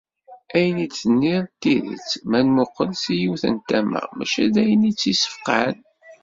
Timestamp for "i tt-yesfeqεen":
4.89-5.77